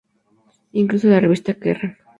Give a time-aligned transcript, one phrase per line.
[0.71, 1.95] Incluso la revista "Kerrang!